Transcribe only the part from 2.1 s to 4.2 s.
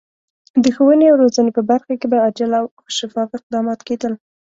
به عاجل او شفاف اقدامات کېدل.